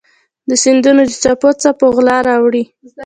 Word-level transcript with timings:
د 0.49 0.51
سیندونو 0.63 1.01
د 1.07 1.11
څپو 1.23 1.49
څه 1.61 1.69
په 1.79 1.85
غلا 1.95 2.17
راوړي 2.29 2.63